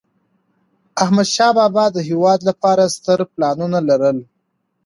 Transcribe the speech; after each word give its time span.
احمدشاه 1.03 1.51
بابا 1.57 1.85
د 1.95 1.97
هېواد 2.09 2.39
لپاره 2.49 2.91
ستر 2.95 3.19
پلانونه 3.33 3.79
لرل. 3.89 4.17